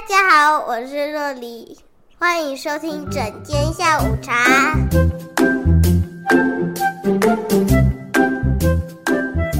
[0.00, 1.76] 大家好，我是若黎，
[2.20, 4.76] 欢迎收听整间下午茶。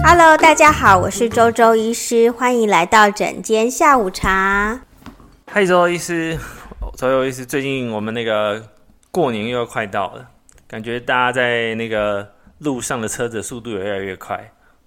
[0.04, 4.80] Hello，大家好，我是周周医师，欢迎来到整间下午茶。
[5.50, 6.38] 嗨，周医师，
[6.96, 8.64] 周周医师，最近我们那个
[9.10, 10.24] 过年又要快到了，
[10.68, 12.24] 感觉大家在那个
[12.58, 14.36] 路上的车子速度也越来越快，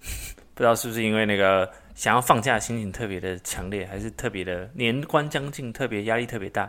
[0.54, 1.68] 不知道是不是因为那个。
[2.02, 6.62] 想要放假的心情特别的强烈，还是特别的年关将近，特别压力特别大？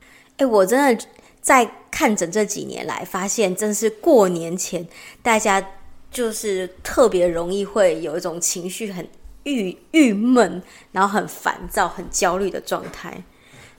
[0.00, 1.06] 哎、欸，我真的
[1.40, 4.86] 在看诊这几年来，发现真是过年前
[5.22, 5.70] 大家
[6.10, 9.08] 就是特别容易会有一种情绪很
[9.44, 10.62] 郁郁闷，
[10.92, 13.22] 然后很烦躁、很焦虑的状态。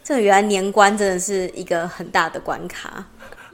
[0.04, 3.06] 这原来年关真的是一个很大的关卡，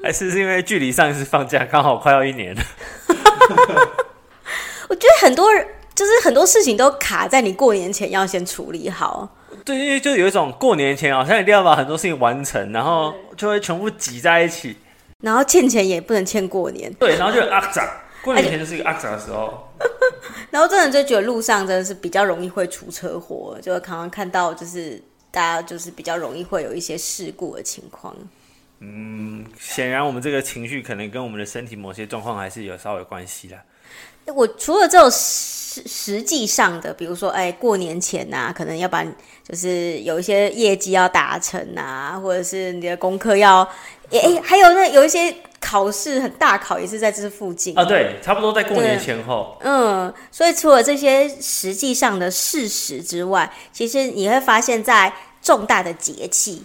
[0.02, 2.62] 还是是因为距离上一次放假刚好快要一年了？
[4.88, 5.68] 我觉得很多人。
[6.02, 9.30] 就是很多事情都卡在你过年前要先处理好。
[9.64, 14.76] 对，因为就有一种过年前好像一定要把很多事情完成，然后就会全部挤在一起。
[15.20, 16.91] 然后欠钱也不能欠过年。
[16.96, 19.71] 对，然后就阿杂， 过年前就是一个阿杂的时候。
[20.49, 24.99] 然后真的就觉得路上真的是比较容易会出车祸，就会常常看到就是
[25.30, 28.15] 大家就是比较容易会有一些事故的情况。
[28.80, 33.55] 嗯，显然我们这个情绪可能跟我们的身体某些状况还是有稍微关系的。
[34.34, 35.10] 我除了这种
[35.74, 39.05] 实实际上的，比如说，哎，过年前呐、啊，可能要把
[39.48, 43.62] 就是有一些业绩要达成啊，或者是你的功课要，
[44.12, 49.58] 哎，还有那有一些考试很大考也是在这附近啊，对，差不多在过年前后。
[49.62, 56.64] 嗯，所以除了这些实际上的事实之外，其实你会发现在重大的节气，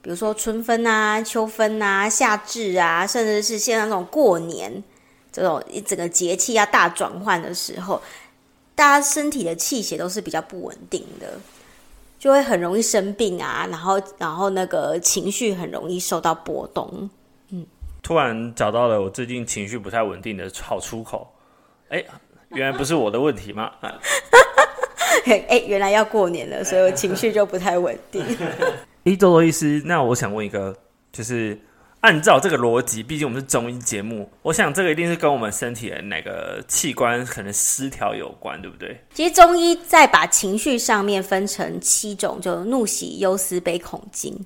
[0.00, 4.82] 比如说春分啊、秋分啊、夏至啊，甚至是现在那种过年。
[5.30, 8.02] 这种一整个节气要大转换的时候，
[8.78, 11.26] 大家身体的气血都是比较不稳定的，
[12.16, 17.10] 就会很容易生病啊，然后然后那个情绪很容易受到波动。
[17.50, 17.66] 嗯，
[18.04, 21.28] 突然找到了我最近情绪不太稳定的好出口，
[21.88, 22.04] 哎，
[22.50, 23.72] 原来不是我的问题吗？
[25.26, 28.24] 哎，原来要过年了，所以我情绪就不太稳定。
[29.02, 30.76] 哎，周周医师，那我想问一个，
[31.10, 31.58] 就是。
[32.00, 39.04] 按照这个逻辑，毕竟我们是中医节目，我想这个一定是跟我们身体的哪个器官可能失调有关，对不对？
[39.12, 44.38] 其实中医在把情绪上面分成七种，就怒、喜、忧、思、悲、恐、惊。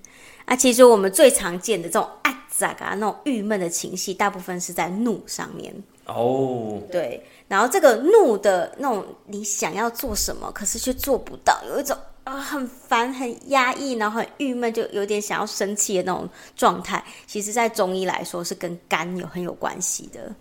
[0.46, 5.74] 啊，其实我们最常见的这种啊、咋啊那种郁闷的情绪，大部分是在怒上面。
[6.06, 11.96] 哦，对，然后这个怒的那种，你想要做什么，可是却做不到，有一种。
[12.24, 17.02] 啊、哦，很烦，很压抑，然后很郁闷，就有点想要生气的那种状态。
[17.26, 20.32] 其实，在中医来说，是跟肝有很有关系的。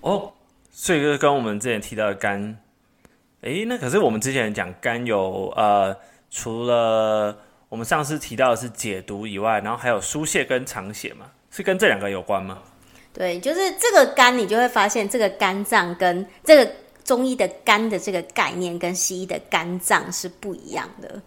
[0.00, 0.32] 哦，
[0.72, 2.58] 所以就是跟我们之前提到的肝。
[3.42, 5.96] 诶，那可是我们之前讲肝有呃，
[6.32, 7.38] 除了
[7.68, 12.58] 我们上次提到的是解毒以外，然后还有疏泄跟藏血嘛，是跟这两个有关吗？
[13.12, 16.72] 对，就是这个肝，你就会发现这个肝脏跟这个。
[17.04, 21.20] 中医的肝的这个概念跟西医的肝脏是不一样的。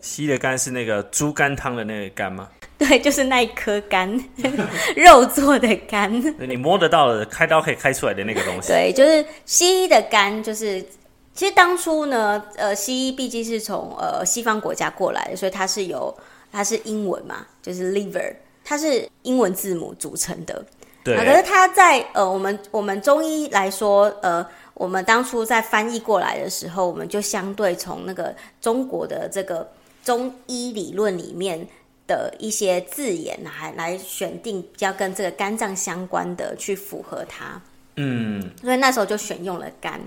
[0.00, 2.48] 西医的肝是那个猪肝汤的那个肝吗？
[2.76, 4.22] 对，就是那一颗肝，
[4.96, 6.12] 肉做的肝。
[6.38, 8.68] 你摸得到的，开刀可以开出来的那个东西。
[8.68, 10.84] 对，就是西医的肝，就是
[11.32, 16.14] 其实当初呢，呃，西医毕竟是从呃西方国家过来的，所以它是有
[16.52, 20.62] 它是英文嘛，就是 liver，它是英文字母组成的。
[21.02, 21.16] 对。
[21.16, 24.46] 可是它在呃我们我们中医来说，呃。
[24.74, 29.70] 我们当初在翻译过来的时候，我们就相对从那个中国的这个
[30.02, 31.66] 中医理论里面
[32.06, 37.60] 的一些字眼，还来选定比较跟这个肝脏相关的去符合它。
[37.96, 40.00] 嗯，所以那时候就选用了肝。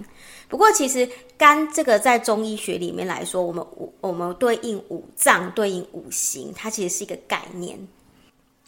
[0.49, 7.87] 不过其实肝这个在中医学里面来说，我们五我们对应五脏，对应五行，它其实是一个概念。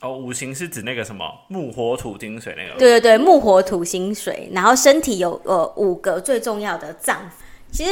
[0.02, 2.80] 哦，五行是指那个什么木火土金水那个？
[2.80, 4.50] 对对对，木火土金水。
[4.54, 7.30] 然后身体有呃五个最重要的脏。
[7.70, 7.92] 其实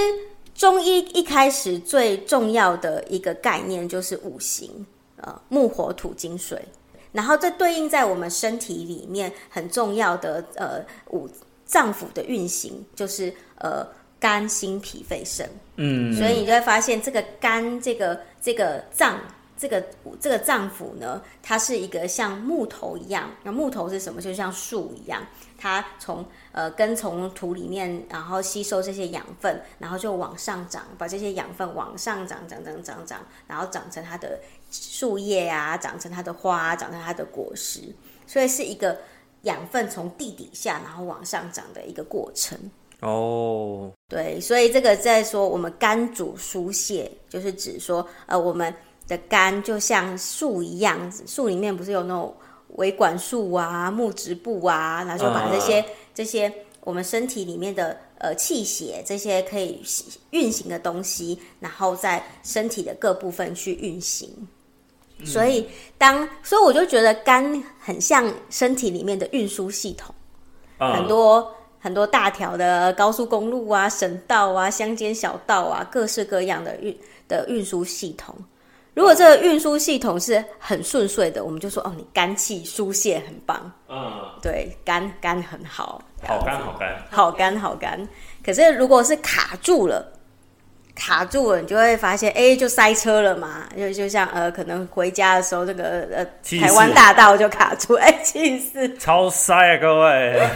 [0.56, 4.86] 中医一开始最重要的一个概念就是五行，
[5.18, 6.62] 呃，木火土金水。
[7.12, 10.80] 然后这对应在我们身体里面很重要的呃
[11.10, 11.30] 五
[11.66, 13.86] 脏腑的运行，就是呃
[14.18, 15.50] 肝心脾肺肾。
[15.76, 19.20] 嗯，所以你就会发现这个肝这个这个脏。
[19.58, 19.84] 这个
[20.22, 23.30] 这个脏腑呢，它是一个像木头一样。
[23.44, 24.22] 那木头是什么？
[24.22, 25.26] 就像树一样，
[25.58, 34.40] 它从呃根从土里面，然后吸收这些养分，然后就往上长，把这些养分往上长，长长长长，然后长成它的
[34.70, 37.82] 树叶啊，长成它的花，长成它的果实。
[38.28, 38.96] 所以是一个
[39.42, 42.56] 养分从地底下，然后往上长的一个过程。
[43.02, 43.92] 哦，oh.
[44.08, 48.72] 对，所以这个在说我们肝主疏泄，就是指说呃我们。
[49.08, 52.36] 的肝就像树一样，树里面不是有那种
[52.76, 59.82] 维管束啊、木质部啊，然后就把这些、嗯、这些我们身体里面的呃气血这些可以
[60.32, 64.30] 运行的东西，然后在身体的各部分去运行。
[65.20, 65.68] 嗯、所以
[65.98, 70.14] 当所以我就觉得肝很像身体里面的运输系统，
[70.80, 71.54] 嗯、很多。
[71.80, 76.98] 很多大条的高速公路啊、省道啊、乡间小道啊，各式各样的运
[77.30, 78.36] 的运输系统。
[78.98, 83.72] 如果这个运输系统是很顺遂的，我们就说哦，你肝气疏泄很棒。
[83.88, 84.12] 嗯，
[84.42, 88.10] 对，肝肝很好，好肝好肝，好肝好肝。
[88.44, 90.04] 可是如果是卡住了，
[90.96, 93.70] 卡住了，你就会发现，哎，就塞车了嘛。
[93.78, 96.26] 就就像呃，可能回家的时候，这个呃，
[96.60, 100.42] 台湾大道就卡住，哎，气死，超塞啊，各位。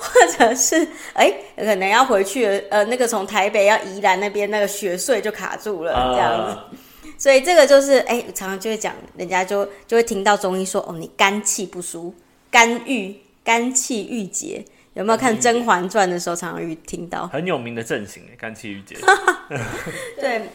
[0.00, 6.64] 或者是哎，可能要回去呃，那个从台北要宜兰那边那个雪隧就卡住了这样子，呃、
[7.22, 12.12] 所以这个就是哎，常常就会讲，人家就就会听到中医说哦，你肝气不舒，
[12.50, 13.14] 肝郁，
[13.44, 14.64] 肝气郁结，
[14.94, 17.28] 有没有看《甄嬛传》的时候常常遇听到？
[17.28, 18.96] 很有名的症型，肝气郁结。
[20.18, 20.48] 对，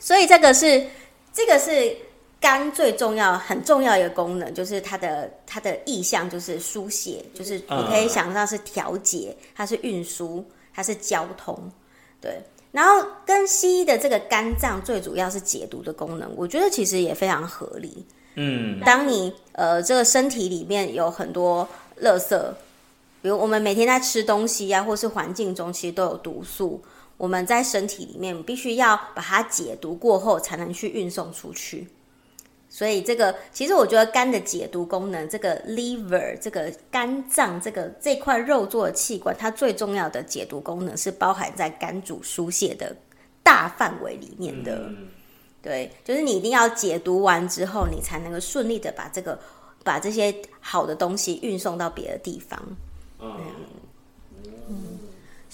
[0.00, 0.84] 所以这个是
[1.32, 1.96] 这个是。
[2.40, 10.44] 肝最重要、很重要一个功能，就是它的它的意象就是疏泄，就是你可以想到是调节，它是运输，
[10.74, 11.58] 它是交通，
[12.20, 12.38] 对。
[12.74, 18.04] 然后跟西医的这个肝脏最主要是解毒的功能，我觉得其实也非常合理。
[18.34, 21.68] 嗯，当你呃这个身体里面有很多
[22.02, 22.36] 垃圾，
[23.22, 26.82] 比如我们每天在吃东西呀、啊，或是环境中其实都有毒素，
[27.16, 31.86] 我们在身体里面必须要把它解毒过后，才能去运送出去。
[32.74, 42.96] 所以这个其实我觉得肝的解毒功能，这个 liver 这个肝脏这个这块肉做的器官，它最重要的解毒功能是包含在肝主疏泄的
[43.44, 44.74] 大范围里面的。
[44.88, 45.06] 嗯、
[45.62, 49.38] 对，就是你一定要解毒完之后，你才能够顺利的把这个
[49.84, 52.60] 把这些好的东西运送到别的地方。
[53.20, 53.36] 嗯。
[54.68, 54.98] 嗯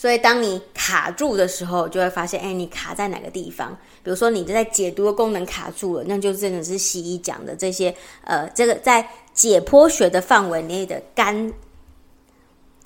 [0.01, 3.77] 所以，当你卡住的时候，就会发现，哎，你卡在哪个地方？
[4.03, 7.95] 比如说，你在解毒的功能卡住了，那就真的是西医讲的这些，
[8.25, 11.53] 呃，这个在解剖学的范围内的肝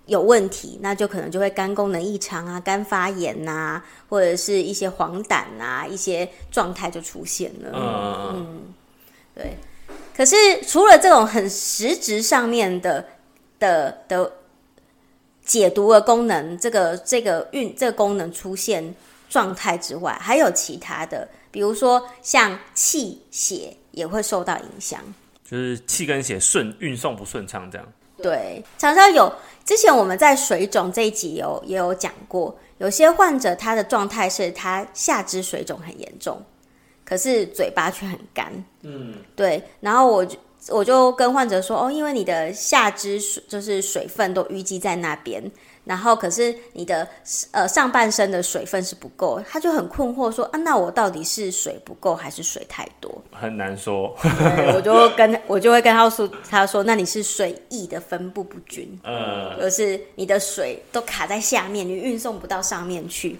[0.06, 7.70] 有问题，那就可能就会肝功能异常啊，肝发炎呐、啊，或者是一些黄疸啊，一些状态就出现了。
[7.72, 8.74] 嗯嗯，
[9.36, 9.56] 对。
[10.16, 10.34] 可是，
[10.66, 13.06] 除了这种很实质上面的
[13.60, 14.32] 的的。
[15.44, 18.94] 解毒的功能，这个这个运这个功能出现
[19.28, 25.00] 状态之外，还有其他的，比如说像气血也会受到影响，
[25.48, 27.86] 就是气跟血顺运送不顺畅这样。
[28.16, 29.30] 对，常常有
[29.64, 36.42] 之前我们在水肿这一集有也有讲过，有些患者他的状态是他下肢水肿很严重，
[37.04, 38.52] 可是嘴巴却很干。
[38.82, 40.38] 嗯，对，然后我就。
[40.70, 45.42] 我就跟患者说哦，因为你的下肢水就是水分都淤积在那边，
[45.84, 47.06] 然后可是你的
[47.50, 53.22] 呃上半身的水分是不够，他就很困惑说啊，那我到底是水不够还是水太多？
[53.30, 54.16] 很难说。
[54.74, 63.38] 我就跟我就会跟他说，他说那你是水液的分布不均，嗯，就是你的水都卡在下面，你运送不到上面去，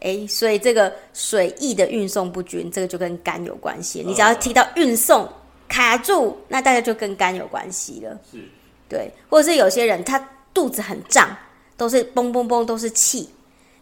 [0.00, 4.02] 哎，所以这个水液的运送不均，这个就跟肝有关系。
[4.06, 5.28] 你只要提到运送。
[5.72, 8.20] 卡住，那大概就跟肝有关系了。
[8.30, 8.38] 是，
[8.90, 11.34] 对，或者是有些人他肚子很胀，
[11.78, 13.30] 都是嘣嘣嘣都是气，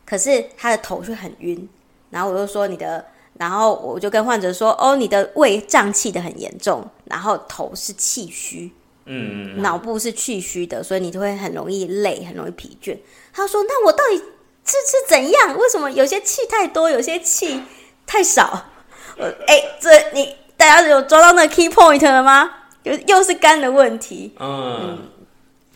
[0.06, 1.68] 可是他的头却很晕。
[2.08, 3.04] 然后我就说你的，
[3.36, 8.70] 然后我就跟患者说，哦，你的胃胀气的很严重，然后头是气虚，
[9.06, 12.96] 嗯，嗯，脑部是气虚的，所以你就会很容易累，很容易疲倦。
[13.32, 15.58] 他说，那我到底是是怎样？
[15.58, 17.60] 为什么有些气太多，有些气
[18.06, 18.66] 太少？
[19.18, 20.36] 我哎，这你。
[20.60, 22.50] 大家有抓到那个 key point 了吗？
[22.82, 24.98] 又又是肝的问题，嗯，嗯，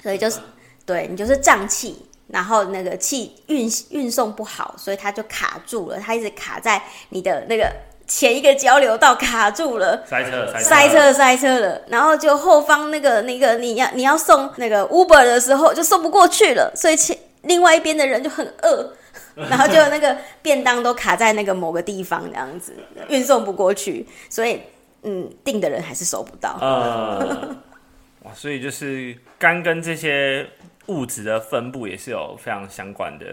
[0.03, 0.38] 所以就是
[0.85, 7.73] 对你就是胀气，然后那个气运运送不好，所以它就卡住了，它一直卡在你的那个
[8.07, 18.93] 前一个交流道卡住了，塞车塞车塞车塞车了，然后就后方那个那个你要你要送那个 Uber 的时候就送不过去了，所以前另外一边的人就很饿。
[19.37, 22.73] 然后就那个便当都卡在那个某个地方，这样子
[23.09, 24.61] 运送不过去，所以
[25.03, 26.57] 嗯，订的人还是收不到。
[26.61, 27.57] 呃，
[28.23, 30.49] 哇，所以就是肝跟这些
[30.87, 33.26] 物质的分布也是有非常相关的。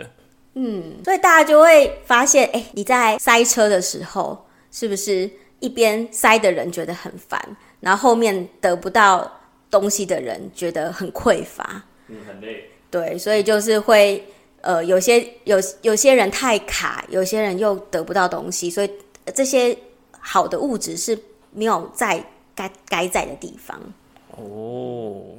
[0.55, 5.29] 嗯，所以大家就会发现，哎，你在塞车的时候，是不是
[5.60, 7.39] 一边塞的人觉得很烦，
[7.79, 9.39] 然后后面得不到
[9.70, 11.84] 东西的人觉得很匮乏？
[12.08, 12.70] 嗯，很累。
[12.89, 14.25] 对，所以就是会。
[14.62, 18.91] 呃，有些有有些人太卡，有些人又得不到东西，所以
[19.34, 19.77] 这些
[20.20, 21.18] 好的物质是
[21.51, 23.80] 没有在该该在的地方。
[24.38, 25.38] 哦，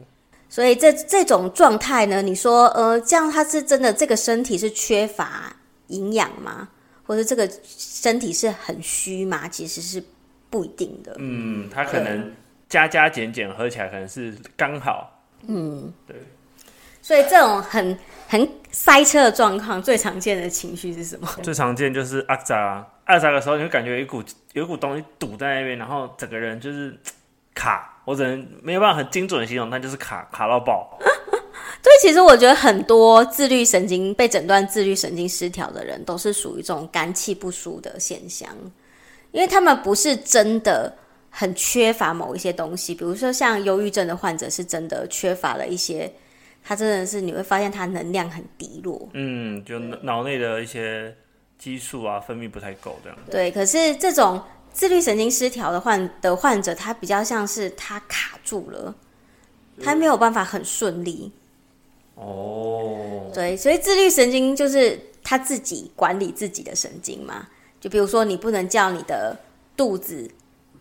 [0.49, 5.55] 所以这这种状态呢，你说呃，这样他是真的这个身体是缺乏
[5.88, 6.69] 营养吗？
[7.05, 9.49] 或者这个身体是很虚吗？
[9.49, 10.02] 其实是
[10.50, 11.14] 不一定的。
[11.19, 12.33] 嗯，他可能
[12.69, 15.25] 加加减减喝起来可能是刚好。
[15.47, 16.17] 嗯，对。
[17.02, 21.28] 所以这种很很塞车的状况，最常见的情绪是什么？
[21.42, 24.23] 最常见就是阿杂阿扎的时候，你会感觉有一股
[24.54, 26.99] 有一股东西堵在那边，然后整个人就是
[27.54, 27.90] 卡。
[28.04, 30.99] 我只能没有办法很精准的形容，但就是卡卡到爆。
[31.80, 38.49] 对，其实我觉得很多自律神经被诊断自律神经失调的人，都是属于这种肝气不舒的现象，
[39.30, 40.92] 因为他们不是真的
[41.30, 46.12] 很缺乏某一些东西，比如说像忧郁症的患者，是真的缺乏了一些，
[46.64, 49.09] 他真的是你会发现他能量很低落。
[49.14, 51.14] 嗯，就脑内的一些
[51.59, 53.19] 激素啊分泌不太够这样。
[53.31, 54.42] 对，可是这种。
[54.75, 58.95] 自律神经失调的患的患者，他比较像是他卡住了，
[59.83, 61.31] 他没有办法很顺利。
[62.14, 67.47] 哦，对，所以自律神经就是他自己管理自己的神经嘛。
[67.83, 69.38] 就比如说，你不能叫你的
[69.76, 70.26] 肚子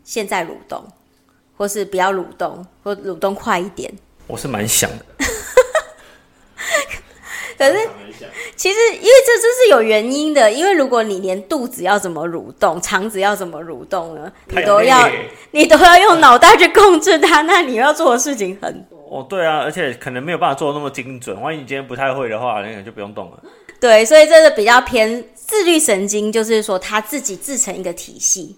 [0.06, 0.82] 现在蠕动，
[1.58, 3.94] 或是不要蠕动，或蠕动快一点。
[4.26, 5.06] 我是蛮想的。
[7.62, 7.88] 可是，
[8.56, 14.32] 其实因为这这是有原因的，因为如果你连肚子要怎么蠕动，肠子要怎么蠕动呢？
[14.48, 15.08] 你都要
[15.52, 18.98] 你都要用脑袋去控制它，那你要做的事情很多。
[19.12, 21.40] 哦，对啊，而且可能没有办法做的那么精准。
[21.40, 23.44] 万一你今天不太会的话，那个就不用动了。
[23.80, 28.58] 对，所以这是比较偏自律神经，就是说它自己自成一个体系，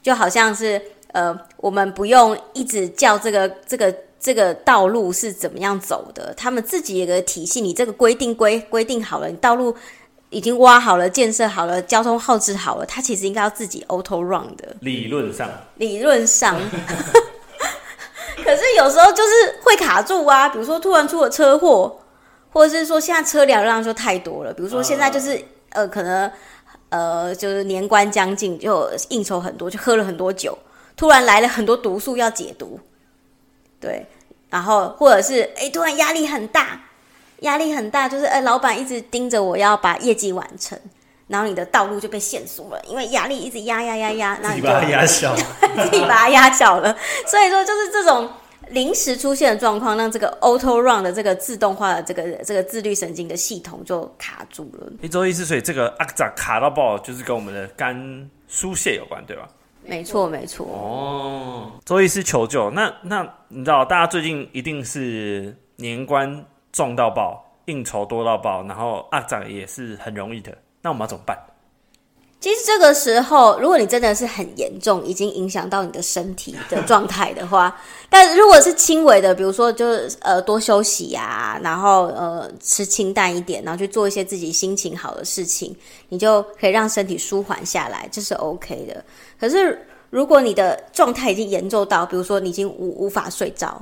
[0.00, 0.80] 就好像是
[1.10, 3.92] 呃，我们不用一直叫这个这个。
[4.20, 6.34] 这个道路是怎么样走的？
[6.36, 9.74] 他们自己有个体系，你这个规定规规定好了，你道路
[10.30, 14.76] 已经挖好了、建设好了、交通号志好了，它其实应该要自己 auto run 的。
[14.80, 16.60] 理论上，理论上，
[18.44, 19.30] 可是有时候就是
[19.62, 20.48] 会卡住啊。
[20.48, 21.98] 比如说突然出了车祸，
[22.52, 24.52] 或者是说现在车辆量就太多了。
[24.52, 26.30] 比如说现在就是呃，可能
[26.88, 30.58] 呃，就是年关将近，就应酬很多，就喝了很多酒，
[30.96, 32.80] 突然来了很多毒素要解毒。
[33.80, 34.06] 对，
[34.50, 36.80] 然后或者是哎，突然压力很大，
[37.40, 40.78] 压力很大，就是哎，老板一直盯着我要把业绩完成，
[41.28, 45.34] 然后你的道路就被限速了，因为压力一直压压压压，那你把它压小，
[45.84, 46.96] 自己把它压小了。
[47.26, 48.28] 所以说，就是这种
[48.70, 54.86] 临时出现的状况，让这个 auto run 的这个自动化的这个这个自律神经的系统就卡住了。
[55.02, 59.48] 一周一次，所以这个阿扎卡到爆，就是跟我们的肝疏泄有关，对吧？
[59.88, 60.66] 没错，没错。
[60.66, 62.70] 哦，周医师求救。
[62.70, 70.56] 那那你知道，大家最近一定是年关重到爆，应酬多到爆，然后阿长也是很容易的。
[70.82, 71.36] 那我们要怎么办？
[72.40, 77.76] 其实这个时候，如果你真的是很严重，已经影响到你的身体的状态的话，
[78.08, 85.74] 但如果是轻微的，比如说就是呃多休息呀、啊，然后呃吃清淡一点，然后去做一些自己心情好的事情，
[86.10, 89.04] 你就可以让身体舒缓下来，这是 OK 的。
[89.40, 93.80] 可是，如果你的状态已经严重到，比如说你已经无无法睡着，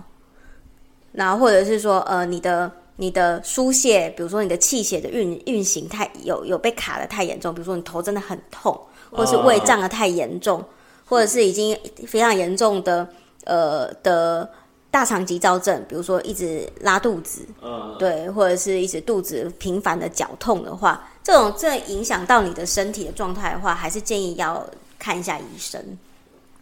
[1.12, 8.78] 然后或者是说，呃，你的你的疏泄，比如说你的气血的运运行太有有被卡的太严重，比如说你头真的很痛，
[9.10, 10.62] 或者是胃胀的太严重，
[11.06, 11.74] 或者是已经
[12.06, 13.08] 非常严重的
[13.44, 14.50] 呃的
[14.90, 17.46] 大肠急躁症，比如说一直拉肚子，
[17.98, 24.62] 对，或者是一直肚子频繁的绞痛的话，这种这影响到你的身体的状态的话，还是建议要。
[25.06, 25.80] 看一下医生，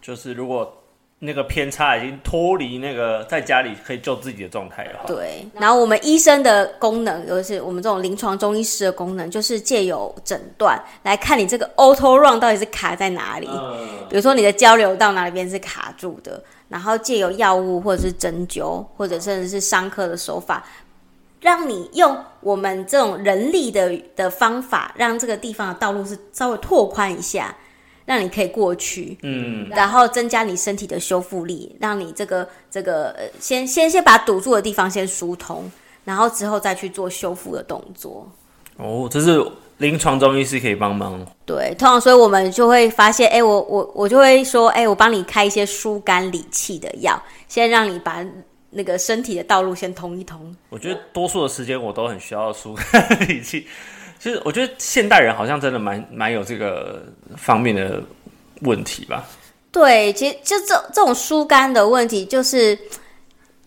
[0.03, 0.71] 就是如果
[1.17, 5.43] 那个偏差已经脱离那个在家里可以救自己的状态的话，对。
[5.55, 13.49] 然后我们医生的功能，尤其是我们这种临床中医师的功能，就是借由诊断来看你这个 auto run 到底是卡在哪里。
[13.51, 13.87] 嗯。
[14.07, 20.63] 比如说你的交流到哪里边是卡住的，然后借由药物或者是针灸，或者甚至是伤科的手法，
[21.39, 27.55] 让你用我们这种人力的的方法，让这个地方的道路是稍微拓宽一下。
[28.05, 35.71] 让你可以过去，嗯，然后增加你身体的修复力，让你这个这个呃，先先先把堵住的地方先疏通，
[36.03, 38.29] 然后之后再去做修复的动作。
[38.77, 39.43] 哦，这是
[39.77, 41.25] 临床中医师可以帮忙。
[41.45, 48.23] 对，通常所以我们就会发现，哎，我我我就会说，哎，我帮你开一些疏肝理气的药，先让你把
[48.69, 50.55] 那个身体的道路先通一通。
[50.69, 53.65] 我觉得多数的时间我都很需要疏肝理气。
[54.25, 56.99] 其实我觉得现代人好像真的蛮蛮有这个
[57.37, 58.01] 方面的
[58.61, 59.23] 问题吧。
[59.71, 62.75] 对，其实就这这种疏肝的问题，就是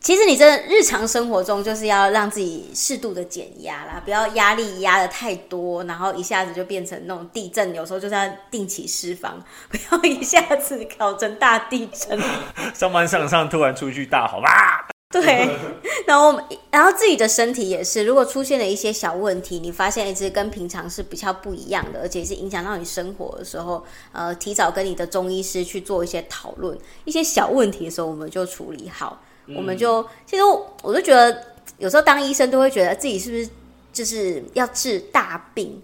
[0.01, 7.73] 其实你真的日常生活中就是要让自己适度的减压啦，不要压力压的太多，然后一下子就变成那种地震。
[7.73, 12.21] 有时候就是要定期释放， 不要一下子搞成大地震。
[12.75, 14.89] 上班上上突然出去大吼吧。
[15.11, 15.57] 对，
[16.07, 31.43] 然后我们然后自己的身体也是，如果出现了一些小问题，你发现一直跟平常是比较不一样的，而且是影响到你生活的时候，呃，提早跟你的中医师去做一些讨论，一些小问题的时候，我们就处理好，嗯、我们就其实我，我就觉得
[31.79, 33.49] 有时候当医生都会觉得自己是不是
[33.91, 35.83] 就是要治大病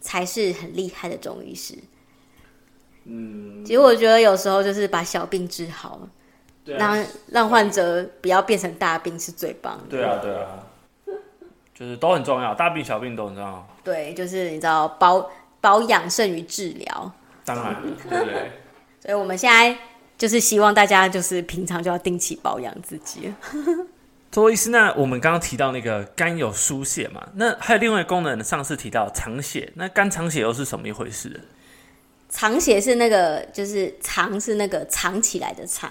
[0.00, 1.74] 才是很厉害的中医师，
[3.04, 6.08] 嗯，其实我觉得有时候就是把小病治好。
[6.76, 9.84] 让让患者不要变成大病是最棒的。
[9.88, 10.64] 对啊，对啊，
[11.74, 13.66] 就是都很重要，大病小病都很重要。
[13.82, 17.12] 对，就是你知道保保养胜于治疗。
[17.44, 18.50] 当然，对不，对。
[19.00, 19.76] 所以我们现在
[20.18, 23.32] 就是希望大家就是平常就要定期保养自己。
[24.30, 31.40] 周医师，那我们刚刚提到那个肝有疏泄嘛，那还有另外一个功能，上次提到藏血，那肝藏血又是什么一回事？
[32.28, 35.90] 藏血是那个，就是藏是那个藏起来的藏。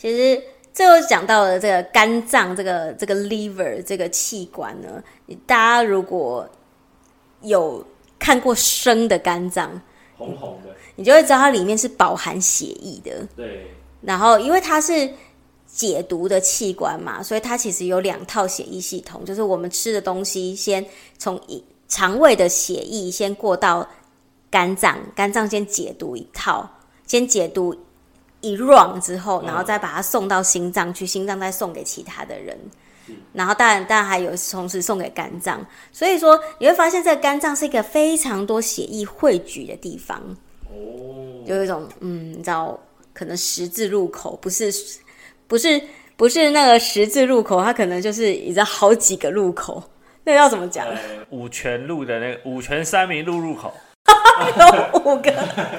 [0.00, 0.40] 其实
[0.72, 5.02] 最后讲到了这个肝脏，这个这个 liver 这个器官呢，
[5.44, 6.48] 大家如果
[7.40, 7.84] 有
[8.16, 9.68] 看过生的肝脏，
[10.16, 13.26] 红红的，你就会知道它里面是饱含血液的。
[13.34, 13.66] 对。
[14.00, 15.10] 然后，因为它是
[15.66, 20.86] 解毒的器官嘛，所以它其实有两套血液系统，就是我们吃的东西先
[21.18, 21.40] 从
[21.88, 23.84] 肠胃的血液先过到
[24.48, 26.70] 肝脏，肝脏先解毒一套，
[27.04, 27.76] 先解毒。
[28.40, 32.56] 一 run 之后，然后再把它送到心脏去，心脏再送给其他的人，
[33.32, 40.20] 然后当然当然还有同时送给肝脏，所以说你会发现这个肝脏是一个非常多血液汇聚的地方，
[40.70, 42.78] 哦，有一种嗯，你知道
[43.12, 44.72] 可能十字路口不是
[45.46, 45.80] 不是
[46.16, 49.82] 不是那个十字路口，它可能就是你知道好几个路口，
[50.24, 50.86] 那要怎么讲？
[51.30, 53.72] 五泉路的那个五泉三民路入口。
[54.94, 55.30] 有五个，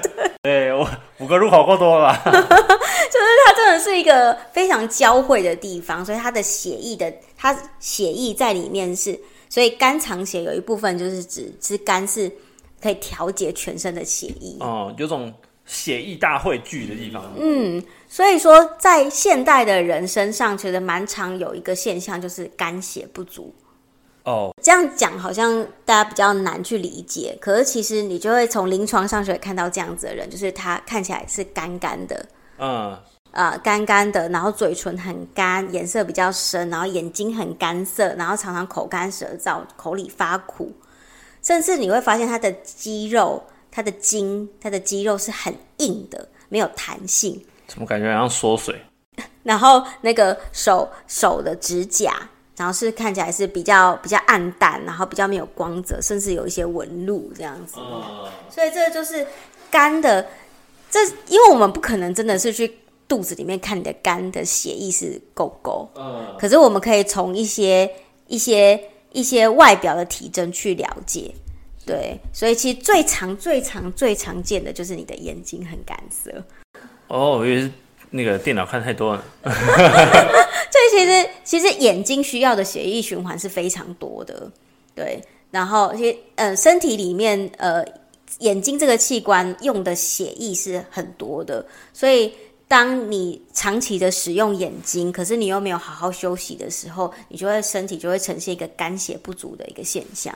[0.04, 2.22] 对， 我五个入口够多了吧？
[2.32, 12.32] 就是它真的是一个非常交汇的地方，所以它的血液的，它血液在里面是，所以肝藏血有一部分就是指，是肝是
[12.82, 15.34] 可以调节全身的血液，哦，有种
[15.66, 17.22] 血液大汇聚的地方。
[17.38, 23.54] 嗯，所以说在现代的人身上，其实蛮常有一个现象，就是肝血不足。
[24.24, 32.26] 哦，这样讲好像大家比较难去理解，可是其实你就会从临床上就会看到这样子的人，就是他看起来是干干的，
[32.58, 32.92] 嗯，
[33.32, 40.72] 啊、呃，干干的，然后嘴唇很干，颜色比较深，然后眼睛很干涩，然后常常口干舌燥，口里发苦，
[41.42, 48.80] 甚至你会发现他的肌肉、他的筋、他的肌肉是很硬的，没有弹性，怎么感觉好像缩水？
[49.42, 52.30] 然后那个手手的指甲。
[52.60, 57.78] 然后是看起来是比较比较暗淡，然后比较没有光泽，甚至有一些纹路这样子。
[57.80, 58.28] 嗯。
[58.50, 59.26] 所以这就是
[59.72, 60.28] 肝的，
[60.92, 65.90] 这因为我们不可能真的是去肚子里面看你的肝的血液是够够。
[65.96, 66.36] 嗯。
[66.38, 67.90] 可是我们可以从一些
[68.28, 68.78] 一些
[69.14, 71.34] 一些外表的体征去了解。
[71.86, 72.20] 对。
[72.34, 76.30] 所以其实最常最常最常见的就是你的眼睛很干涩。
[77.08, 77.72] 哦，我以为
[78.10, 79.24] 那个电脑看太多了。
[80.90, 84.52] 其实其实眼睛需要的血液循环是非常多的，
[84.96, 85.22] 对。
[85.52, 87.84] 然后其实呃身体里面呃
[88.40, 92.32] 眼睛这个器官用的血液是很多的，所以
[92.68, 100.32] 当你长期的使用眼睛，可是你又没有好好休息的时候，你就会身体就会呈现一个肝血不足的一个现象。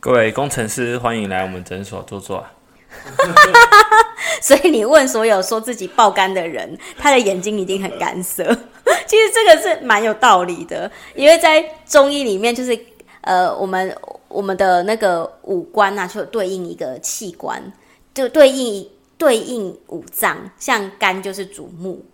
[0.00, 2.42] 各位工程师，欢迎来我们诊所坐坐。
[4.40, 8.56] 所以你问所有说自己爆肝的人，他的眼睛一定很干涩。
[9.08, 12.78] 其实这个是蛮有道理的，因为在中医里面，就是
[13.22, 13.96] 呃，我们
[14.28, 17.72] 我们的那个五官啊，就对应一个器官，
[18.12, 22.04] 就对应对应五脏，像肝就是主目，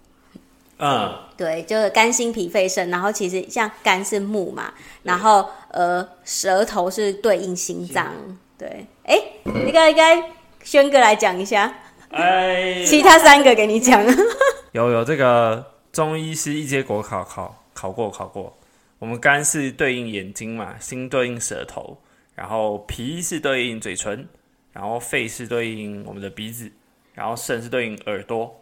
[0.78, 8.12] 嗯，对，就是肝心脾肺肾，然后其实像肝是木嘛，然后呃，舌头是对应心脏，
[8.56, 10.30] 对，哎，应该应该
[10.62, 11.74] 轩哥来讲一下，
[12.10, 14.00] 哎，其他三个给你讲，
[14.70, 15.73] 有有这个。
[15.94, 18.52] 中医是一阶国考考考过考过，
[18.98, 21.96] 我们肝是对应眼睛嘛，心对应舌头，
[22.34, 24.28] 然后脾是对应嘴唇，
[24.72, 26.68] 然后肺是对应我们的鼻子，
[27.14, 28.60] 然后肾是对应耳朵。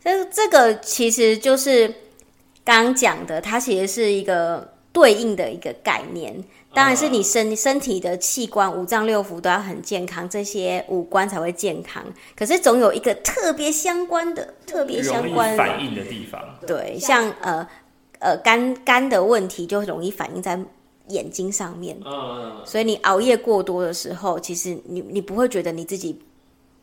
[0.00, 1.92] 这这个其实就是
[2.64, 6.44] 刚讲的，它其实是一个对应的一个概念。
[6.74, 12.04] 当然是你身身体的器官五脏六腑都要很健康，这些五官才会健康。
[12.36, 16.40] 可是总有一个特别相关的、特别相关的反应的地方。
[16.66, 17.66] 对，像呃
[18.18, 20.60] 呃肝肝的问题就容易反映在
[21.08, 21.98] 眼睛上面。
[22.04, 26.20] 嗯，所以你熬夜过多的时候，其实你你不会觉得你自己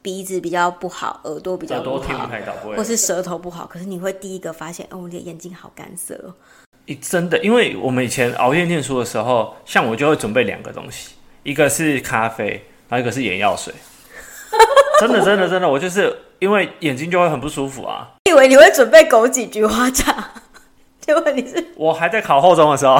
[0.01, 6.33] 鼻子比较不好，耳朵比较不好，耳朵听不太到，或是舌头不好，可是你会第一个发现，哦，我的眼睛好干涩哦。
[6.93, 13.73] 真的，因为我们以前熬夜念书的时候，像我就会准备两个东西，一个是咖啡，然后一个是眼药水。
[14.99, 18.07] 真的，真的，真的，我就是因为眼睛就会很不舒服啊。
[18.29, 20.31] 以为你会准备枸杞菊花茶，
[21.01, 22.97] 结果你是 我还在考后中的时候，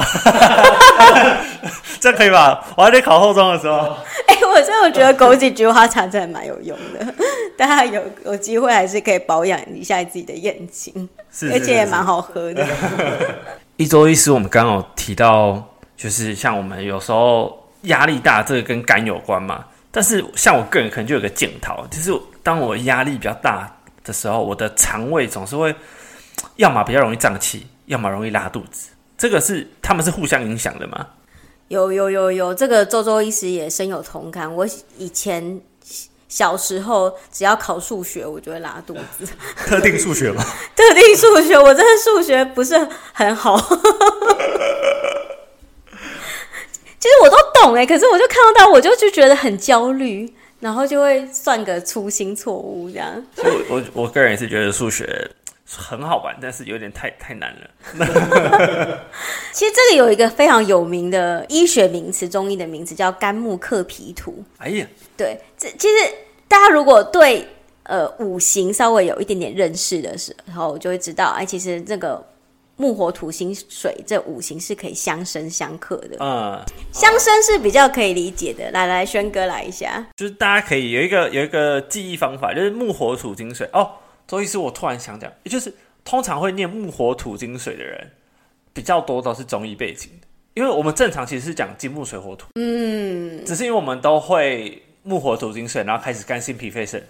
[1.98, 2.62] 这可以吧？
[2.76, 3.96] 我还在考后中的时候。
[4.26, 7.14] 哎、欸，我真的觉得枸杞菊花茶真的蛮有用的，
[7.56, 12.66] 大家有有机会还是可以保养一下自己的眼睛，是，是，是，而且也蛮好喝的。
[13.76, 15.62] 一周一食，我们刚刚有提到，
[15.98, 19.64] 就是像我们有时候压力大，这个跟肝有关嘛。
[19.90, 22.10] 但是像我个人可能就有个检讨，就是
[22.42, 23.70] 当我压力比较大
[24.02, 25.74] 的时候，我的肠胃总是会，
[26.56, 28.90] 要么比较容易胀气，要么容易拉肚子。
[29.18, 31.06] 这个是他们是互相影响的吗？
[31.68, 34.54] 有有有有，这个周周医师也深有同感。
[34.54, 35.60] 我以前
[36.28, 39.26] 小时候只要考数学，我就会拉肚子。
[39.64, 40.44] 特定数学吗？
[40.74, 42.76] 特定数学，我真的数学不是
[43.12, 43.56] 很好。
[46.98, 53.24] 其实我都懂哎，可是我就看到，我就就觉得很焦虑，然后就会算个粗心错误这样。
[53.36, 55.30] 所以我我我个人也是觉得数学。
[55.68, 57.68] 很好玩，但是有点太太难了。
[59.52, 64.44] 其实这个有一个非常有名的医学名词，中医的名词叫肝木克脾土。
[64.58, 66.14] 哎呀，对，这其实
[66.46, 67.44] 大家如果对
[67.82, 72.24] 呃五行稍微有一点点认识的时候，就会知道，哎，其实这个
[72.76, 76.16] 木火土金水这五行是可以相生相克的。
[76.20, 78.70] 嗯，相生是比较可以理解的。
[78.70, 83.90] 来来，轩哥来一下，就是大家可以有一个有一个记忆方法，就是木火土金水哦。
[84.26, 85.72] 周医师，我突然想讲，也就是
[86.04, 88.10] 通常会念木火土金水的人
[88.72, 97.02] 比较多，都是中医背景的，因为我们正常其实是讲金木水火土，嗯，只是因为我们都会木火土金水，然后开始肝心脾肺肾。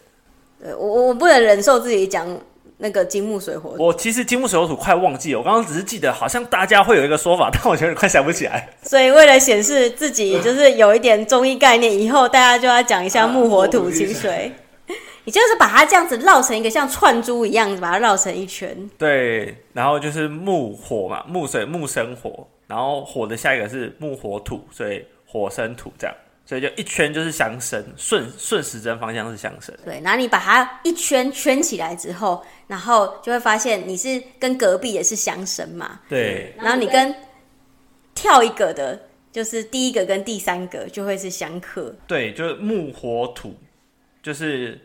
[0.63, 2.27] 对，我我不能忍受自己讲
[2.79, 3.83] 那个金木水火土。
[3.83, 8.69] 我其实金木水火土快忘记了，我刚刚只是记得好像大家会有一个说法， 但我觉得快想不起来。
[8.83, 14.53] 所以为了显示自己就是有一点中医概念，以后大家就要讲一下木火土金水。
[15.27, 18.89] 啊你就是把它这样子绕成一个像串珠一样，把它绕成一圈。
[18.97, 29.75] 对，然后就是木火嘛，木水木生火，然后火的下一个是木火土，所以火生土这样，所以就一圈就是相生，顺顺时针方向是相生。
[29.85, 35.99] 对，然后你把它一圈圈起来之后，然后就会发现你是跟隔壁也是相生嘛。
[36.09, 37.13] 对，然后你跟
[38.15, 38.97] 跳一个的，
[39.33, 41.93] 就是第一个跟第三个就会是相克。
[42.07, 43.53] 对，就是木火土，
[44.23, 44.81] 就是。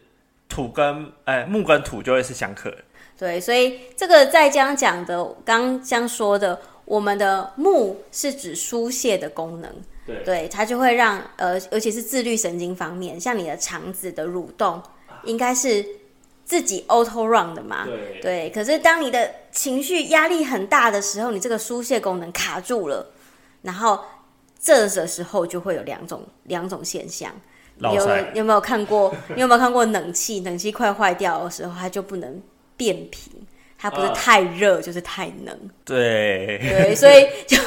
[0.52, 2.70] 土跟哎、欸、木跟土就会是相克。
[2.70, 2.78] 的，
[3.18, 9.72] 对，所以这个在将讲的刚将说的，我们的木是指疏泄的功能，
[10.06, 14.82] 对，对，它就会让呃，尤其是自律神经方面，像你的肠子的蠕动，
[15.24, 15.86] 应该是
[16.44, 23.10] 自己 auto run 的嘛，对，对，可是当你的情绪压力很大的时候，你这个疏泄功能卡住了，
[23.62, 24.00] 然后
[24.60, 27.32] 这个时候就会有两种两种现象。
[27.82, 29.14] 有有没有看过？
[29.36, 30.40] 你有没有看过冷气？
[30.42, 32.42] 冷气快坏掉的时候，它就不能
[32.78, 33.34] 变频，
[33.78, 35.58] 它不是太热，啊、就是太冷。
[35.84, 37.58] 对对，所以 就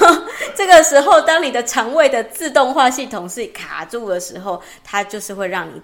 [0.54, 5.80] 这个时候，当你的肠胃的自动化系统是卡住的时候，它就是会让你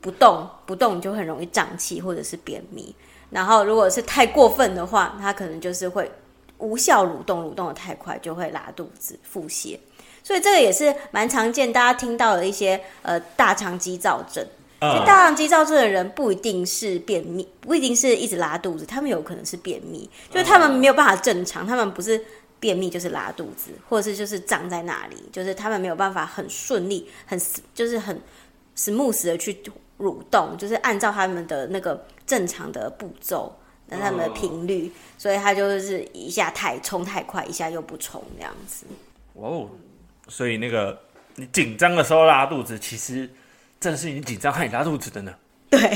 [0.00, 2.94] 不动不动，你就很容易胀气或者是便秘。
[3.30, 6.10] 然后如果是太过分的话，它可能就是会
[6.58, 9.78] 无效蠕动，蠕动的太快就会拉肚子、腹泻。
[10.28, 14.46] 所以这个也是蛮常见，大家听到的一些呃大肠肌躁症。
[14.78, 22.22] 其实大肠肌躁症的人不一定是便秘，不一定是一直拉肚子，他们有可能是便秘，就是他们没有办法正常，他们不是
[22.60, 27.40] 便秘就是拉肚子，或者是就是胀在那里，就是他们没有办法很顺利、很
[27.74, 28.20] 就是很
[28.76, 29.62] smooth 的去
[29.98, 35.22] 蠕动，就是按照他们的那个正常的步骤，那他们的频率，uh.
[35.22, 38.84] 所以他就是一下太冲太快，一下又不冲这样子。
[39.36, 39.66] 哇哦。
[40.28, 40.98] 所以那个
[41.36, 43.28] 你紧张的时候拉肚子，其实
[43.80, 45.34] 正是你紧张害你拉肚子的呢。
[45.70, 45.88] 对， 对，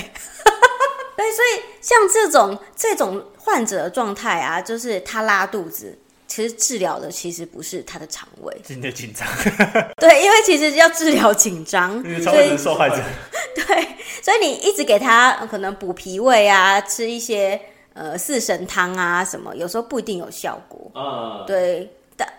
[1.33, 9.27] 所以像这种这种患者的状态啊，就是他拉肚子，其实治疗的其实不是他的肠胃，是你的紧张。
[9.97, 12.97] 对，因为其实要治疗紧张， 肠胃是受害者。
[13.55, 13.89] 对，
[14.23, 17.61] 所以你一直给他可能补脾胃啊，吃一些
[17.95, 20.91] 呃四神汤啊什么，有时候不一定有效果。
[20.95, 21.91] 啊，对。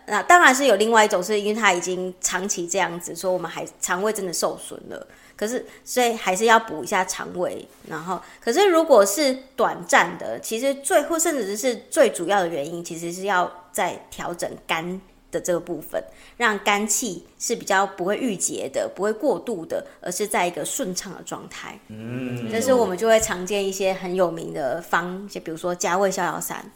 [0.06, 7.66] 那当然是有另外一种，是因为他已经长期这样子，说我们还肠胃真的受损了，可是所以还是要补一下肠胃。
[7.88, 15.00] 然后，可是如果是短暂的，其实最或甚至是最主要的原因，其实是要在调整肝
[15.32, 16.04] 的这个部分，
[16.36, 21.80] 让肝气是比较不会郁结的，不会过度的，而是在一个顺畅的状态。
[21.88, 26.70] 嗯，这是我们就会常见一些很有名的方，就比如说加味逍遥散、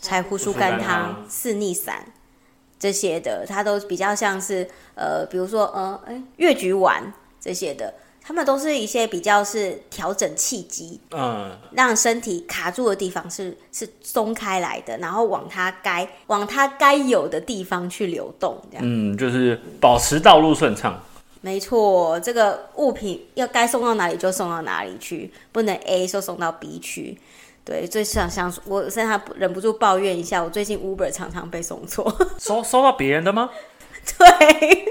[0.00, 2.04] 柴胡疏肝汤、四逆散。
[2.82, 21.00] 这些的，它都比较像是呃，比如说呃，哎，越橘丸这些的，他们都是一些比较是调整气机，嗯，让身体卡住的地方是是松开来的，然后往它该往它该有的地方去流动，这样，嗯，就是保持道路顺畅。
[21.40, 27.16] 没错，这个物品要该送到哪里就送到哪里去，不能 A 就送到 B 去。
[27.64, 33.48] 对，最想想我现在忍不住抱怨一下，我最近 Uber 常常被送错， 收收到别人的吗？
[34.18, 34.26] 对，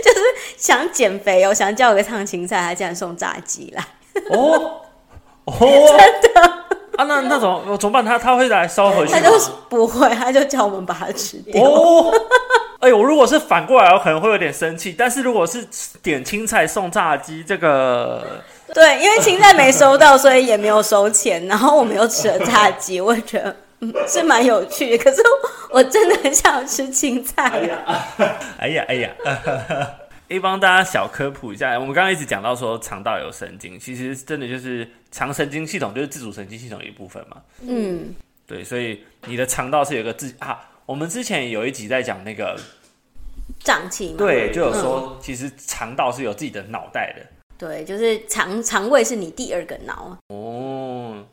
[0.00, 0.20] 就是
[0.56, 3.84] 想减肥哦，想叫我个烫青菜，他竟然送炸鸡来。
[4.30, 4.80] 哦
[5.46, 6.40] 哦，真的
[6.98, 7.04] 啊？
[7.04, 8.04] 那那种我怎么办？
[8.04, 9.18] 他他会来烧回去吗？
[9.20, 11.60] 他就是不会，他就叫我们把它吃掉。
[11.64, 12.14] 哦，
[12.78, 14.94] 哎呦，如果是反过来，我可能会有点生气。
[14.96, 15.66] 但是如果是
[16.00, 18.40] 点青菜送炸鸡，这个。
[18.74, 21.46] 对，因为青菜没收到，所以也没有收钱。
[21.46, 25.04] 然后我们又吃了炸鸡，我觉得嗯是蛮有趣的。
[25.04, 25.22] 可是
[25.70, 27.44] 我真的很想吃青菜。
[27.44, 28.04] 哎呀，
[28.58, 29.10] 哎呀，哎呀，
[30.26, 31.78] 可以帮大家小科普一下。
[31.78, 37.36] 我们刚刚一直讲到说肠道有神经，其实真的就是肠神经系统就是自主神经系统的一部分嘛。
[37.60, 38.14] 嗯，
[38.46, 40.58] 对，所以你的肠道是有一个自啊。
[40.86, 42.58] 我们之前有一集在讲那个
[43.62, 47.26] 胀气，对，就有说其实肠道是有自己的脑袋的。
[47.62, 51.24] 对，就是肠肠胃是你第二个脑哦。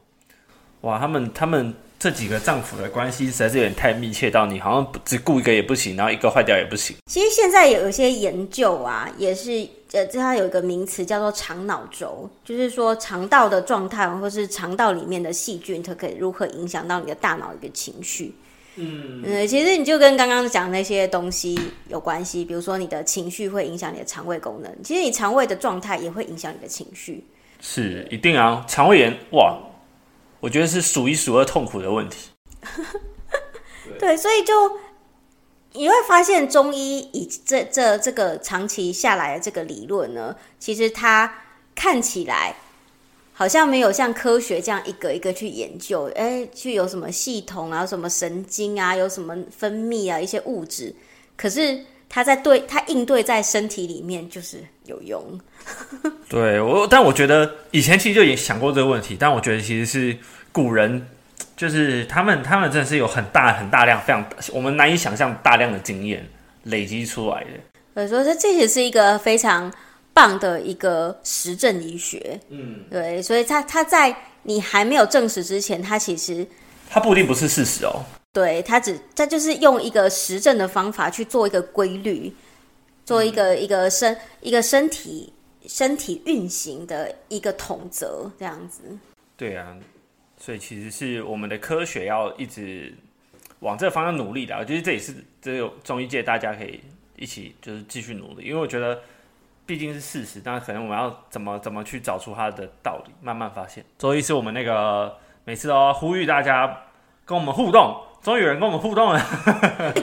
[0.81, 6.95] 哇，他们他们这几个脏腑的关系实在是有点太密切到你好像只顾一个也不行，然后一个坏掉也不行。
[7.07, 18.35] 其实现在有一些研究啊，也是呃，它有一个名词叫做肠脑轴，就是说肠道的状态或是肠道里面的细菌，它可以如何影响到你的大脑一个情绪。
[18.81, 27.25] 嗯，其实你就跟刚刚讲那些东西有关系，比如说你的情绪会影响你的肠胃功能，其实你肠胃的状态也会影响你的情绪。
[27.59, 29.57] 是一定啊，肠胃炎哇，
[30.39, 32.29] 我觉得是数一数二痛苦的问题。
[33.83, 34.53] 对， 对，所以就
[35.73, 41.33] 你会发现中医以这这这个长期下来的这个理论呢，其实它
[41.75, 42.55] 看起来。
[43.39, 50.93] 好像没有像科学这样一个一个去研究，哎，去有什么系统啊，有什么神经啊，有什么分泌啊，一些物质。
[51.37, 55.23] 可是它在对它应对在身体里面就是有用。
[56.27, 60.17] 对我，但我觉得以前其实就已经想过这个问题，但我觉得其实是
[60.51, 61.07] 古人，
[61.55, 66.27] 就是他们他们真的是有很大很大量非常我们难以想象大量的经验
[66.63, 67.49] 累积出来的。
[67.93, 69.71] 所以说，这这也是一个非常。
[70.13, 76.45] 棒的一个实证医学，嗯，对，所以他他在你还没有证实之前，他其实
[76.89, 78.03] 他不一定不是事实哦。
[78.33, 82.33] 对，他只他就是用一个实证的方法去做一个规律，
[83.05, 85.31] 做一个、嗯、一个身一个身体
[85.67, 88.81] 身体运行的一个统则，这样子。
[89.37, 89.77] 对啊，
[90.37, 92.93] 所以其实是我们的科学要一直
[93.61, 94.55] 往这个方向努力的。
[94.57, 96.81] 我觉得这也是只有中医界大家可以
[97.15, 98.99] 一起就是继续努力，因为我觉得。
[99.69, 103.85] 毕竟是事实，但可能我们要怎么怎么去找出它的道理，慢慢发现。
[103.99, 106.85] 周一是我们那个每次都要呼吁大家
[107.23, 109.21] 跟我们互动，终于有人跟我们互动了，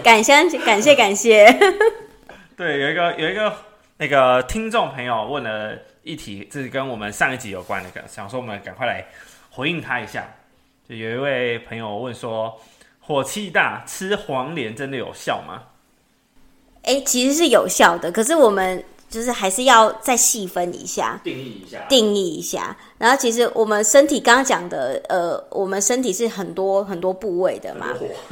[0.05, 1.53] 感谢感谢感谢。
[2.57, 3.53] 对，有一个有一个
[3.97, 9.05] 那个听众朋友问了一题，这是跟我们上一集有关的，想说我们赶快来
[9.51, 10.29] 回应他一下。
[10.89, 12.57] 就有一位朋友问说，
[13.01, 15.65] 火气大吃黄连真的有效吗？
[16.85, 18.85] 哎，其实是有效的，可是我们。
[19.09, 22.77] 就是还是要再细分一下，定义一下，定义一下。
[22.99, 27.89] 然后其实我们身体刚刚讲的，呃，我们身体是很多很多部位的嘛，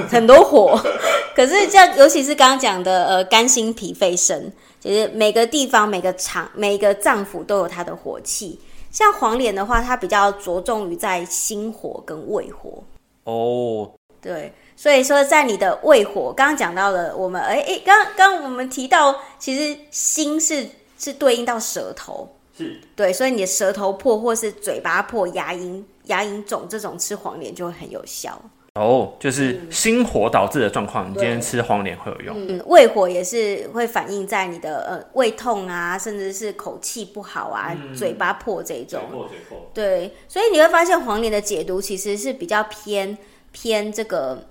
[0.09, 0.79] 很多火。
[1.35, 8.59] 可是这样，尤其是刚刚讲的，呃，肝、心、脾、肺、肾，其实每个地方、每个肠、每个脏腑都有它的火气。
[8.91, 12.83] 像黄连的话，它比较着重于在心火跟胃火。
[13.25, 14.53] 哦，对。
[14.77, 20.67] 所以说，在你的胃火，刚刚讲到了，我们哎哎，刚刚我们提到，其实心是
[20.99, 28.39] 是对应到舌头，是对，所以你的舌头破或是嘴巴破、牙龈牙龈肿这种吃黄连就会很有效。
[28.75, 32.37] 哦，就是心火导致的状况，嗯、你今天吃黄连会有用。
[32.49, 39.01] 嗯，胃火也是会反映在你的呃胃痛啊，甚至是口气不好啊、嗯、嘴巴破这种。
[39.01, 39.71] 嘴破嘴破。
[39.73, 43.17] 对，所以你会发现黄连的解毒其实是比较偏
[43.53, 44.45] 偏这个。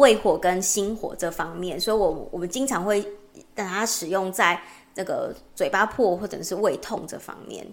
[0.00, 3.06] 胃火跟心火这方面，所以我我们经常会
[3.54, 4.58] 让它使用在
[4.94, 7.64] 这个嘴巴破或者是胃痛这方面，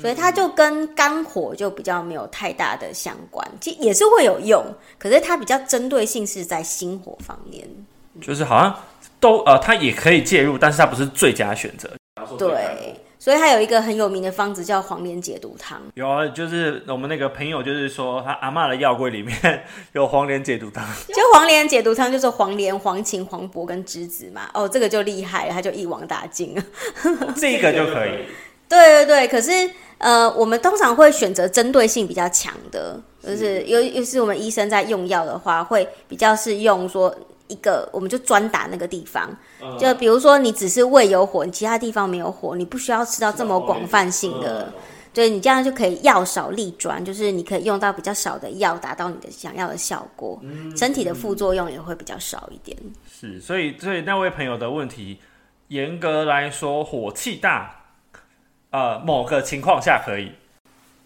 [0.00, 4.62] 所以它就跟肝火就比较没有太大的相关，其实也是会有用，
[4.98, 7.66] 可是它比较针对性是在心火方面，
[8.20, 8.76] 就是好像
[9.18, 11.90] 都呃，它也可以介入，但是它不是最佳选择。
[12.38, 12.94] 对。
[13.20, 15.78] 所以它有一个很有名的方子叫黄连解毒汤。
[15.92, 19.36] 有啊，就是我们那个朋友，就是说他阿嬷的药柜里面
[19.92, 20.82] 有黄连解毒汤。
[21.08, 24.48] 就黄连解毒汤就是黄连、黄芩、黄柏跟栀子嘛。
[24.54, 26.64] 哦，这个就厉害了，他就一网打尽了。
[27.36, 28.24] 这个就可以。
[28.66, 37.14] 对对对，可是呃，我们通常会选择针对性比较强的，就是尤尤其是我们医生在用药的话，会比较是用说。
[37.50, 39.28] 一个，我们就专打那个地方，
[39.78, 44.72] 就比如说你只是胃有火，你其他地方没有火，你不需要吃到这么广泛性的，
[45.12, 50.40] 对，你这样就可以药少力专，就是你可以用到比较少的药，达到你的想要的效果，
[50.76, 52.76] 身体的副作用也会比较少一点。
[53.10, 55.18] 是，所以所以那位朋友的问题，
[55.68, 57.82] 严格来说，火气大，
[58.70, 60.32] 呃，某个情况下可以，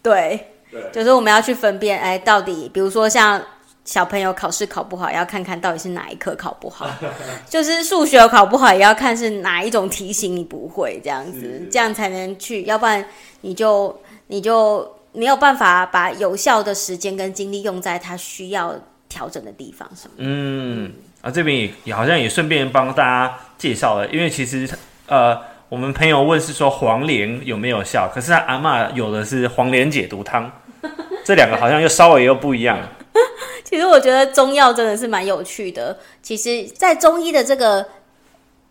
[0.03, 3.41] 对，对，就是我们要去分辨，哎，到底，比如说像。
[3.85, 6.89] 小朋友考试考不好，要看看到底是哪一科考不好。
[7.47, 13.05] 就是数学考不好，也要看是哪一种题型你不会，这样子，这样才能去，要不然
[13.41, 13.95] 你就
[14.27, 18.73] 你就没有办法把有效的时间跟精力用在他需要
[19.07, 20.11] 调整的地方上。
[20.17, 24.67] 嗯，啊，这边也也好像也顺便帮大家介绍了，因为其实
[25.05, 30.51] 呃，我们朋友问是说黄连有没有效，可是他阿嬷有的是黄连解毒汤，
[31.23, 32.79] 这两个好像又稍微又不一样。
[33.65, 35.97] 其实我觉得中药真的是蛮有趣的。
[36.21, 37.85] 其实，在中医的这个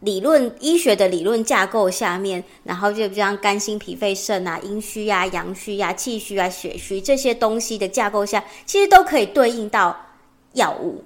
[0.00, 9.96] 理论医学的理论架构下面，然后就像肝、心、脾、肺、肾啊、阴虚呀、阳虚呀、气虚啊、血虚这些东西的架构下，其实都可以对应到
[10.52, 11.02] 药物。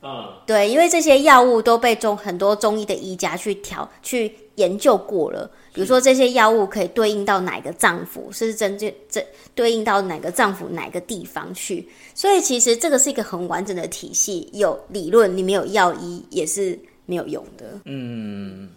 [0.00, 5.50] 嗯，对，因为这些药物都被中很多中医的医家去调去研究过了。
[5.78, 14.50] 比如说，这些药物可以对应到哪个脏腑，是针对这对应到哪个脏腑哪个地方去，所以其实这个是一个很完整的体系。
[14.52, 17.80] 有理论，你没有药医也是没有用的。
[17.84, 18.68] 嗯，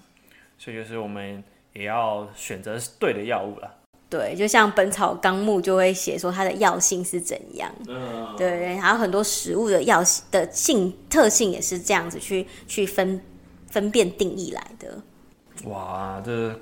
[0.59, 3.73] 所以就是我们也要选择对的药物了。
[4.07, 7.73] 对，就像《本草纲目》就会写说它的药性是怎样。
[7.87, 13.19] 嗯，对，然后很多食物的药的性特性也是这样子去去分
[13.65, 15.01] 分辨定义来的。
[15.63, 16.55] 哇，这。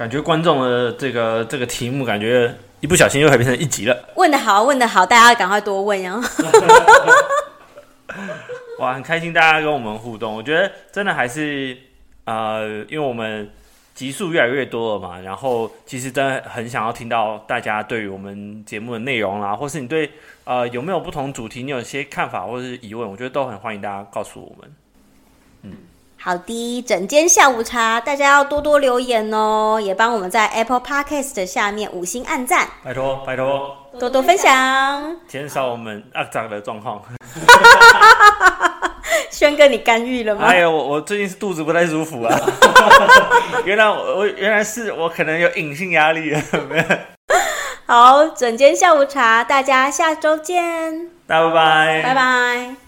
[0.00, 4.08] 感觉观众的这个这个题目，感觉一不小心又会变成一集了。
[4.14, 6.18] 问的好，问的好，大家赶快多问哦。
[8.80, 11.76] 哇，很开心大家跟我们互动，我觉得真的还是
[12.24, 13.50] 呃，因为我们
[13.94, 20.10] 集数越来越多了嘛，然后其实真的很想要听到大家对于我们节目的内容啦，或是你对
[20.44, 24.74] 呃有没有不同主题，你有些看法或是疑问，我觉得都很欢迎大家告诉我们。
[25.64, 25.72] 嗯。
[26.22, 37.02] 好的，整间下午茶，大家要多多留言哦，也帮我们在 Apple Podcast 的下面五星按赞，拜托拜托，多多分享，减少我们肮脏的状况。
[39.30, 40.44] 轩哥，你干预了吗？
[40.44, 42.38] 哎呀，我我最近是肚子不太舒服啊。
[43.64, 46.42] 原来我我原来是我可能有隐性压力啊。
[47.86, 52.80] 好，整间下午茶，大家下周见，大家拜拜，拜拜。